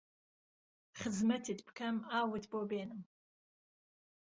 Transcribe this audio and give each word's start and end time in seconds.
خزمهتت 0.99 1.59
پکەم 1.67 1.95
ئاوت 2.11 2.43
بۆ 2.51 2.61
بێنم 2.69 3.01